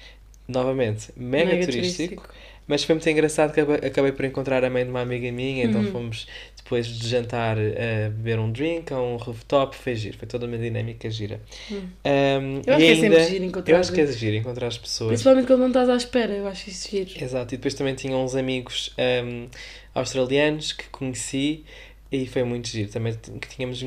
[0.48, 2.28] Novamente, mega, turístico.
[2.66, 5.64] Mas foi muito engraçado que acabei, acabei por encontrar a mãe de uma amiga minha,
[5.64, 5.86] então Uhum.
[5.92, 6.26] fomos
[6.70, 10.56] depois de jantar a beber um drink a um rooftop, foi giro, foi toda uma
[10.56, 11.40] dinâmica gira.
[11.68, 11.80] Hum.
[12.04, 14.36] Um, Eu acho e que é sempre ainda- giro encontrar Eu acho que é giro
[14.36, 15.08] encontrar as pessoas.
[15.08, 17.10] Principalmente quando não estás à espera, eu acho isso giro.
[17.20, 19.48] Exato, e depois também tinha uns amigos um,
[19.92, 21.64] australianos que conheci
[22.12, 22.88] e foi muito giro.
[22.88, 23.84] Também que tínhamos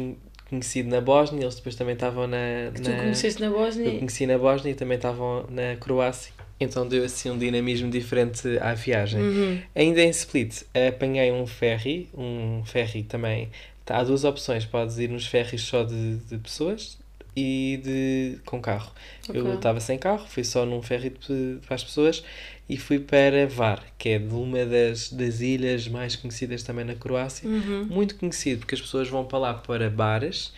[0.50, 2.70] conhecido na Bósnia, eles depois também estavam na.
[2.76, 2.90] Que na...
[2.90, 3.92] tu conheceste na Eu Bósnia.
[3.98, 6.34] conheci na Bósnia e também estavam na Croácia.
[6.60, 9.22] Então deu assim um dinamismo diferente à viagem.
[9.22, 9.62] Uhum.
[9.76, 13.50] Ainda em Split, apanhei um ferry, um ferry também.
[13.86, 16.98] Tá, há duas opções, podes ir nos ferries só de, de pessoas
[17.36, 18.92] e de com carro.
[19.34, 19.56] Eu Ok.
[19.56, 22.24] estava sem carro, fui só num ferry de, para as pessoas
[22.70, 26.96] e fui para Var, que é de uma das, das ilhas mais conhecidas também na
[26.96, 27.48] Croácia.
[27.50, 27.86] Uhum.
[27.90, 30.54] Muito conhecido, porque as pessoas vão para lá para bares.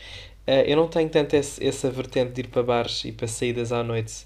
[0.45, 3.71] Eh, eu não tenho tanto esse, essa vertente de ir para bares e para saídas
[3.71, 4.25] à noite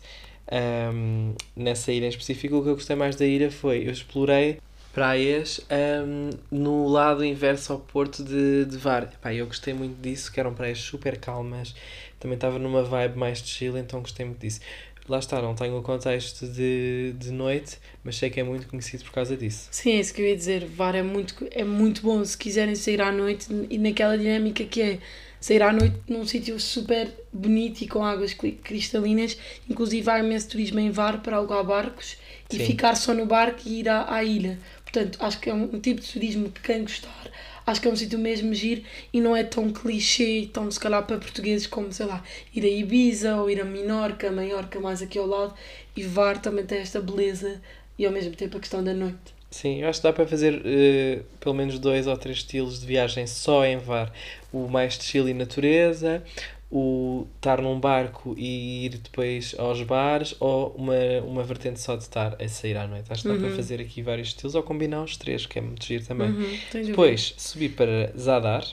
[0.52, 2.58] ahm, nessa ilha em específico.
[2.58, 4.60] O que eu gostei mais da ilha foi, eu explorei
[4.94, 9.04] praias ahm, no lado inverso ao porto de, de Var.
[9.04, 11.76] Epá, eu gostei muito disso, que eram praias super calmas.
[12.20, 14.60] Também estava numa vibe mais de chill, então gostei muito disso.
[15.08, 19.04] Lá está, não tenho o contexto de, de noite, mas sei que é muito conhecido
[19.04, 19.68] por causa disso.
[19.72, 20.66] Sim, é isso que eu ia dizer.
[20.66, 24.82] VAR é muito, é muito bom se quiserem sair à noite e naquela dinâmica que
[24.82, 25.00] é
[25.40, 29.38] sair à noite num sítio super bonito e com águas cri- cristalinas.
[29.70, 32.18] Inclusive há imenso turismo em VAR para alugar barcos
[32.52, 32.66] e Sim.
[32.66, 34.60] ficar só no barco e ir à, à ilha.
[34.84, 37.32] Portanto, acho que é um, um tipo de turismo que quem gostar,
[37.66, 38.82] acho que é um sítio mesmo giro
[39.14, 42.24] e não é tão clichê, tão se calhar para portugueses como, sei lá,
[42.56, 45.54] ir a Ibiza ou ir a Minorca, Maiorca mais aqui ao lado.
[45.96, 47.62] E VAR também tem esta beleza
[47.98, 49.39] e ao mesmo tempo a questão da noite.
[49.52, 52.86] Sim, eu acho que dá para fazer eh, pelo menos dois ou três estilos de
[52.86, 54.12] viagem só em VAR.
[54.54, 56.24] O mais de chill e natureza,
[56.72, 60.94] o estar num barco e ir depois aos bares, ou uma,
[61.26, 63.12] uma vertente só de estar a sair à noite.
[63.12, 63.56] Acho que dá para Uhum.
[63.56, 66.30] fazer aqui vários estilos, ou combinar os três, que é muito giro também.
[66.30, 66.60] Uhum.
[66.86, 68.64] Depois subi para Zadar.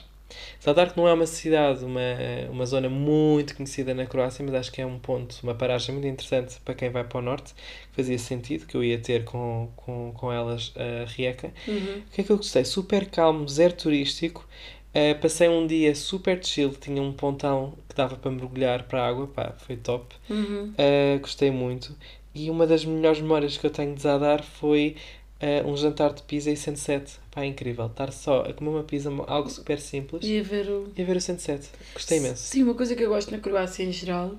[0.63, 2.01] Zadar que não é uma cidade, uma,
[2.49, 6.07] uma zona muito conhecida na Croácia, mas acho que é um ponto, uma paragem muito
[6.07, 9.69] interessante para quem vai para o norte, que fazia sentido, que eu ia ter com,
[9.75, 11.51] com, com elas a Rijeka.
[11.67, 12.03] Uhum.
[12.07, 12.65] O que é que eu gostei?
[12.65, 14.45] Super calmo, zero turístico.
[14.93, 19.07] Eh, passei um dia super chill, tinha um pontão que dava para mergulhar para a
[19.07, 20.15] água, pá, foi top.
[20.29, 20.73] Uhum.
[20.73, 21.95] Uh, gostei muito.
[22.33, 24.95] E uma das melhores memórias que eu tenho de Zadar foi
[25.41, 27.13] uh, um jantar de pizza e sunset.
[27.31, 27.85] Pá, incrível.
[27.87, 30.91] Estar só a comer uma pizza, algo super simples, E a ver o.
[30.95, 31.67] e a ver o sunset.
[31.93, 32.43] Gostei imenso.
[32.43, 34.35] Sim, uma coisa que eu gosto na Croácia em geral,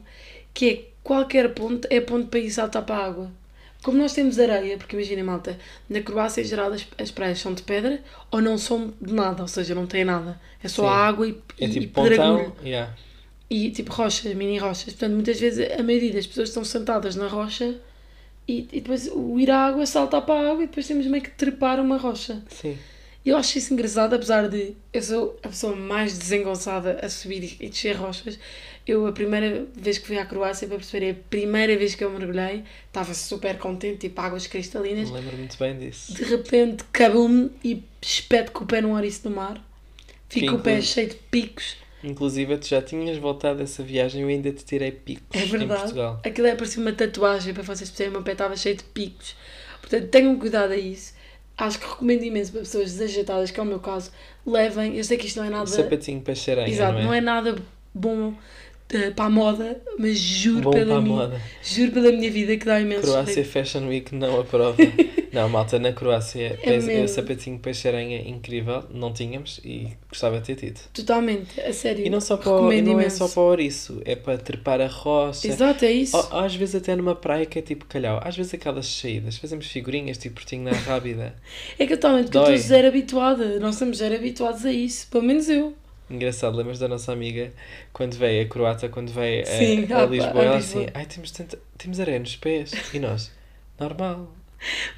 [0.52, 3.30] que é qualquer ponto é ponto para ir saltar para a água.
[3.82, 5.56] Como nós temos areia, porque imaginem, malta,
[5.88, 9.40] na Croácia em geral as, as praias são de pedra ou não são de nada,
[9.42, 10.40] ou seja, não tem nada.
[10.62, 10.88] É só Sim.
[10.88, 12.52] água e, É e, tipo e pontão.
[12.64, 12.92] Yeah.
[13.48, 14.92] E tipo rochas, mini rochas.
[14.92, 17.76] Portanto, muitas vezes a maioria das pessoas estão sentadas na rocha
[18.48, 21.22] e, e depois o ir à água saltar para a água e depois temos meio
[21.22, 22.42] que trepar uma rocha.
[22.48, 22.78] Sim.
[23.24, 27.56] E eu acho isso engraçado, apesar de eu sou a pessoa mais desengonçada a subir
[27.60, 28.38] e descer rochas.
[28.86, 32.08] Eu, a primeira vez que fui à Croácia, para perceber, a primeira vez que eu
[32.08, 35.10] mergulhei, estava super contente, tipo águas cristalinas.
[35.10, 36.14] Lembro muito bem disso.
[36.14, 39.62] De repente, cabum-me e espeto com o pé num ouriço do mar.
[40.30, 41.76] Fico o pé cheio de picos.
[42.02, 45.48] Inclusive, tu já tinhas voltado dessa viagem e eu ainda te tirei picos É em
[45.48, 45.80] verdade.
[45.80, 46.20] Portugal.
[46.24, 48.10] Aquilo é parecia uma tatuagem para vocês perceberem.
[48.10, 49.34] O meu pé estava cheio de picos.
[49.80, 51.14] Portanto, tenham cuidado a isso.
[51.56, 54.12] Acho que recomendo imenso para pessoas desajeitadas, que é o meu caso,
[54.46, 54.96] levem.
[54.96, 55.66] Eu sei que isto não é nada.
[55.66, 57.04] sapatinho para cheiranha, Exato, não é?
[57.04, 57.56] não é nada
[57.92, 58.32] bom
[58.92, 61.40] eh, para a moda, mas juro Bom pela para a minha, moda.
[61.62, 63.48] juro pela minha vida que dá imenso Croácia jeito.
[63.50, 64.76] Fashion Week não aprova.
[65.32, 67.04] não, malta, na Croácia, É esse- mesmo.
[67.04, 70.80] esse sapatinho para cheiranha incrível, não tínhamos e gostava de ter tido.
[70.92, 72.06] Totalmente, a sério.
[72.06, 74.80] E não, só para o, e não é só para o ouriço, é para trepar
[74.80, 75.46] a rocha.
[75.46, 76.16] Exato, é isso.
[76.16, 78.20] Ou- Às vezes até numa praia que é tipo calhau.
[78.24, 81.34] Às vezes aquelas saídas, fazemos figurinhas tipo portinho na rábida.
[81.78, 83.58] É que totalmente, porque eu estou zero habituada.
[83.60, 85.06] Nós estamos zero habituados a isso.
[85.10, 85.74] Pelo menos eu.
[86.10, 87.52] Engraçado, lembras da nossa amiga
[87.92, 91.30] quando veio, a croata, quando veio a- Sim, a, a- Lisboa, ela assim, ai temos,
[91.30, 92.72] tanta, temos areia nos pés.
[92.94, 93.30] E nós,
[93.78, 94.32] normal.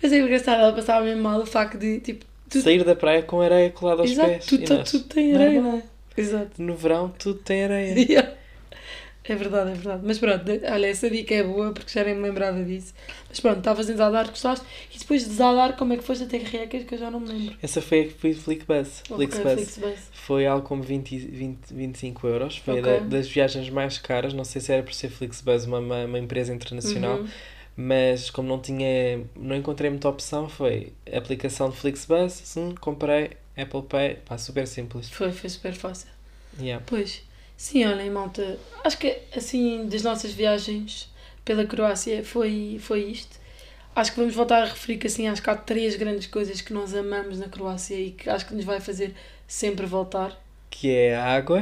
[0.03, 3.23] Mas é engraçado, ela passava mesmo mal o facto de, tipo, tudo, Sair da praia
[3.23, 4.47] com areia colada aos exato, pés.
[4.47, 5.83] tudo, e tá- tudo tem areia, não é?
[6.17, 6.63] Exato.
[6.63, 7.95] No verão tudo tem areia.
[8.09, 8.33] Yeah.
[9.31, 10.03] É verdade, é verdade.
[10.05, 12.93] Mas pronto, olha, essa dica é boa porque já nem me lembrava disso.
[13.29, 14.67] Mas pronto, estavas em Zadar, gostaste.
[14.93, 17.29] E depois de Zadar, como é que foste até Riecas que eu já não me
[17.29, 17.57] lembro.
[17.63, 19.03] Essa foi a Flickbus.
[19.09, 19.53] Ok, Flixbus.
[19.55, 19.99] Flixbus.
[20.13, 22.57] Foi algo como 20, 20, 25 euros.
[22.57, 22.83] Foi Ok.
[22.83, 24.35] da- das viagens mais caras.
[24.35, 27.19] Não sei se era por ser Flixbus, uma, uma, uma empresa internacional.
[27.19, 27.29] Uhum.
[27.77, 33.83] Mas como não tinha, não encontrei muita opção, foi aplicação de Flixbus, sim, comprei, Apple
[33.83, 35.09] Pay, pá, super simples.
[35.09, 36.09] Foi, foi super fácil.
[36.61, 36.85] Yeah.
[36.87, 37.23] Pois,
[37.63, 41.11] sim, olhem, malta, acho que assim, das nossas viagens
[41.45, 43.39] pela Croácia foi, foi isto.
[43.95, 46.73] Acho que vamos voltar a referir que assim, acho que há três grandes coisas que
[46.73, 49.15] nós amamos na Croácia e que acho que nos vai fazer
[49.47, 51.61] sempre voltar, Que é a água,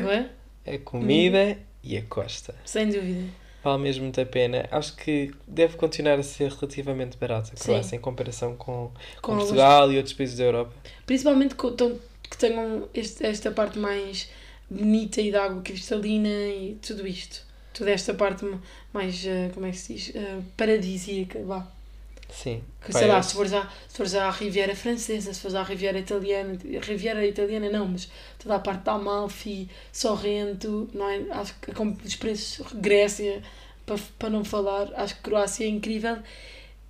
[0.64, 0.74] é?
[0.74, 2.54] a comida e a costa.
[2.64, 3.24] Sem dúvida.
[3.64, 4.68] Vale mesmo muito a pena.
[4.70, 7.64] Acho que deve continuar a ser relativamente barata a Sim.
[7.72, 10.72] Croácia em comparação com, com, Com Portugal e outros países da Europa.
[11.06, 14.28] Principalmente que tenham este- esta parte mais
[14.70, 17.46] bonita e de água cristalina e tudo isto.
[17.74, 18.60] Toda esta parte ma-
[18.92, 21.66] mais, eh, como é que se diz, Eh, paradisíaca, vá.
[22.30, 22.62] Sim.
[22.84, 25.98] Que, sei lá, se fores, à, se fores à Riviera Francesa, se fores à Riviera
[25.98, 31.26] Italiana, Riviera Italiana não, mas toda a parte da Amalfi, Sorrento, não é?
[31.30, 33.42] Acho que com os preços, Grécia,
[33.86, 36.18] para, para não falar, acho que Croácia é incrível.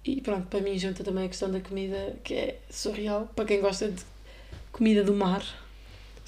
[0.05, 3.61] E pronto, para mim junta também a questão da comida, que é surreal, para quem
[3.61, 4.03] gosta de
[4.73, 5.45] comida do mar.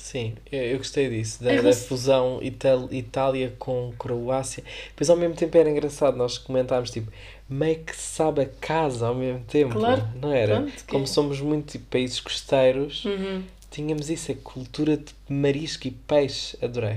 [0.03, 4.65] Sim, eu, gostei disso, da, da fusão Ital- Itália com Croácia.
[4.89, 7.13] Depois ao mesmo tempo era engraçado, nós comentámos tipo,
[7.49, 10.61] meio que sabe a casa ao mesmo tempo, Claro, não era?
[10.63, 11.07] pronto, Como é.
[11.07, 13.43] somos muito tipo, países costeiros, Uhum.
[13.71, 16.97] tínhamos isso, a cultura de marisco e peixe, adorei.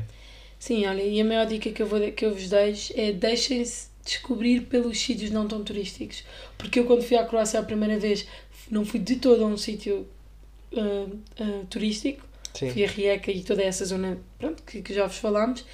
[0.58, 3.90] Sim, olha, e a maior dica que eu, vou, que eu vos deixo é deixem-se
[4.06, 6.24] descobrir pelos sítios não tão turísticos.
[6.58, 8.26] Porque eu, quando fui à Croácia a primeira vez,
[8.72, 10.08] não fui de todo a um sítio
[10.76, 11.08] ah,
[11.40, 12.26] ah, turístico.
[12.54, 15.66] Sim, Fui a Rijeka e toda essa zona pronto, que, que já vos falámos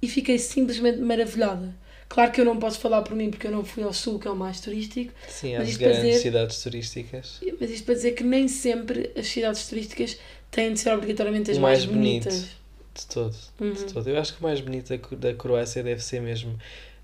[0.00, 1.74] e fiquei simplesmente maravilhada.
[2.08, 4.28] Claro que eu não posso falar por mim porque eu não fui ao sul, que
[4.28, 7.40] é o mais turístico, sim mas as isto para grandes dizer- cidades turísticas.
[7.60, 10.18] mas isto para dizer que nem sempre as cidades turísticas
[10.50, 12.46] têm de ser obrigatoriamente as mais, mais bonitas.
[12.94, 13.72] De todo, Uhum.
[13.72, 14.06] de todo.
[14.10, 16.58] Eu acho que o mais bonito da, Cro- da Croácia deve ser mesmo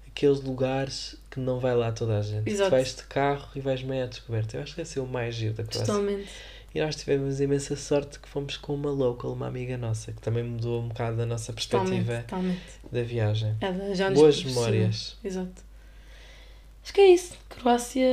[0.06, 2.46] aqueles lugares que não vai lá toda a gente.
[2.46, 2.68] Exato.
[2.68, 4.58] Tu vais de carro e vais meio à descoberta.
[4.58, 5.86] Eu acho que deve ser o mais giro da Croácia.
[5.86, 6.28] Totalmente.
[6.74, 10.44] E nós tivemos imensa sorte que fomos com uma local, uma amiga nossa, que também
[10.44, 12.04] mudou um bocado a nossa Totalmente.
[12.04, 12.60] perspectiva totalmente.
[12.92, 13.56] da viagem.
[13.60, 15.16] Ela já nos Boas memórias.
[15.24, 15.62] Exato.
[16.82, 17.34] Acho que é isso.
[17.48, 18.06] Croácia.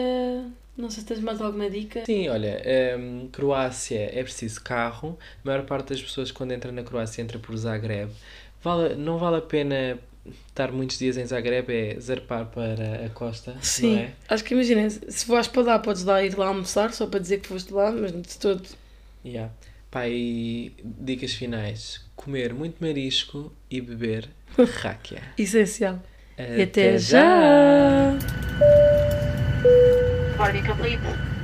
[0.78, 2.04] Não sei se tens mais alguma dica.
[2.06, 2.62] Sim, olha,
[2.98, 5.18] hum, Croácia é preciso carro.
[5.44, 8.12] A maior parte das pessoas quando entra na Croácia entra por Zagreb.
[8.62, 9.98] Vale, não vale a pena
[10.48, 13.98] estar muitos dias em Zagreb, é zarpar para a costa, não Sim.
[14.00, 14.12] é?
[14.28, 17.40] Acho que imagina, se vais para lá, podes lá ir lá almoçar, só para dizer
[17.40, 18.64] que foste lá, mas de todo.
[19.24, 19.52] Yeah.
[19.92, 22.02] Pá, e dicas finais.
[22.16, 24.30] Comer muito marisco e beber
[24.82, 25.22] ráquia.
[25.38, 26.02] Essencial.
[26.34, 28.18] Até, e até já.
[30.38, 31.35] Party complete.